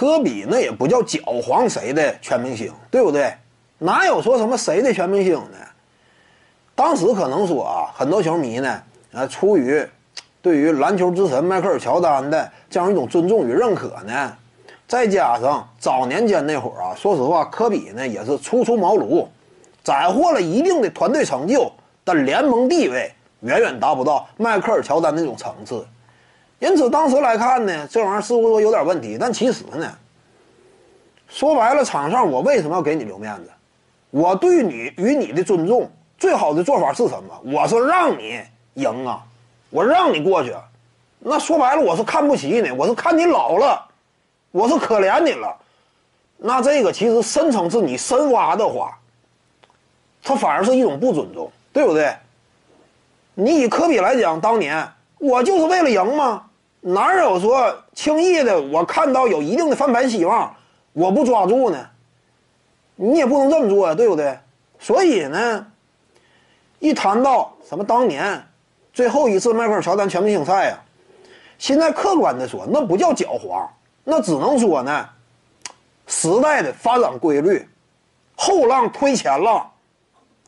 [0.00, 3.34] 科比那也不叫搅黄谁的全明星，对不对？
[3.76, 5.58] 哪有说什么谁的全明星呢？
[6.74, 8.82] 当时可能说啊，很多球迷呢，
[9.12, 9.86] 啊，出于
[10.40, 14.34] 对于篮球之神迈克尔乔丹的这样一种尊重与认可呢，
[14.88, 19.26] 再加上早年间那会儿啊，说实话，科比呢也是初出茅庐，
[19.84, 21.70] 斩获了一定的团队成就，
[22.04, 25.86] 但联盟地位远远达不到迈克尔乔丹那种层次。
[26.60, 29.16] 因此，当时来看呢，这玩意儿似乎说有点问题。
[29.18, 29.92] 但其实呢，
[31.28, 33.50] 说白了，场上我为什么要给你留面子？
[34.10, 37.40] 我对你与你的尊重，最好的做法是什么？
[37.44, 38.40] 我是让你
[38.74, 39.22] 赢啊，
[39.70, 40.54] 我让你过去。
[41.18, 43.88] 那说白了，我是看不起你，我是看你老了，
[44.50, 45.56] 我是可怜你了。
[46.36, 48.98] 那这个其实深层次你深挖的话，
[50.22, 52.14] 它反而是一种不尊重，对不对？
[53.34, 54.86] 你以科比来讲，当年
[55.18, 56.44] 我就是为了赢吗？
[56.80, 58.60] 哪有说轻易的？
[58.60, 60.54] 我看到有一定的翻盘希望，
[60.92, 61.86] 我不抓住呢？
[62.96, 64.38] 你也不能这么做呀，对不对？
[64.78, 65.66] 所以呢，
[66.78, 68.42] 一谈到什么当年
[68.92, 70.78] 最后一次迈克尔乔丹全明星赛呀，
[71.58, 73.66] 现在客观的说，那不叫狡猾，
[74.04, 75.08] 那只能说呢，
[76.06, 77.68] 时代的发展规律，
[78.36, 79.70] 后浪推前浪。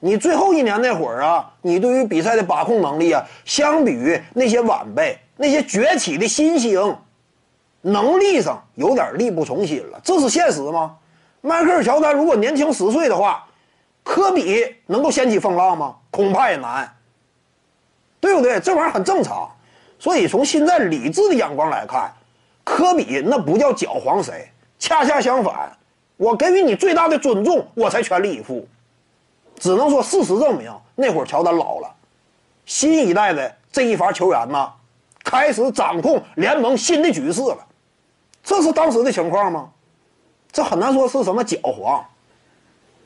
[0.04, 5.16] 你最后一年那会儿啊，你对于比赛的把控能力啊，相比于那些晚辈。
[5.36, 6.96] 那些崛起的新星，
[7.82, 10.96] 能力上有点力不从心了，这是现实吗？
[11.40, 13.46] 迈克尔乔丹如果年轻十岁的话，
[14.02, 15.94] 科比能够掀起风浪吗？
[16.10, 16.92] 恐怕也难，
[18.18, 18.58] 对不对？
[18.58, 19.48] 这玩意儿很正常。
[20.00, 22.12] 所以从现在理智的眼光来看，
[22.64, 24.50] 科比那不叫搅黄谁，
[24.80, 25.70] 恰恰相反，
[26.16, 28.66] 我给予你最大的尊重，我才全力以赴。
[29.56, 31.94] 只能说事实证明，那会儿乔丹老了，
[32.66, 34.72] 新一代的这一伐球员呢？
[35.24, 37.58] 开始掌控联盟新的局势了，
[38.42, 39.70] 这是当时的情况吗？
[40.50, 42.04] 这很难说是什么搅黄。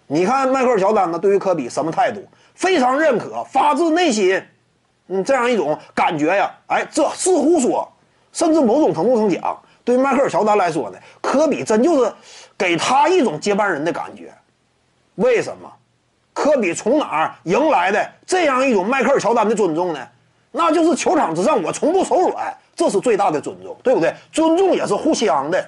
[0.07, 2.27] 你看迈克尔乔丹呢，对于科比什么态度？
[2.55, 4.43] 非常认可，发自内心，
[5.09, 6.51] 嗯，这样一种感觉呀。
[6.69, 7.87] 哎，这似乎说，
[8.33, 12.11] 甚至某种程度上讲，对于迈克尔乔丹来说呢，科比真就是
[12.57, 14.33] 给他一种接班人的感觉。
[15.17, 15.71] 为什么？
[16.37, 20.07] 科比从哪儿迎来的这样一种迈克尔乔丹的尊重呢？
[20.53, 24.15] 那就是球场之上，我从不手软，这是最大的尊重，对不对？
[24.31, 25.67] 尊重也是互相的。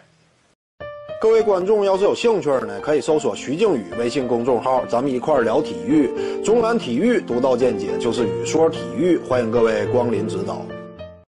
[1.18, 6.10] 各位观众要是有兴趣呢，可以搜索徐静宇微信公众号，咱们一块聊体育。
[6.44, 10.62] 中南体育独到见解就是语说体育，欢迎各位光临指导。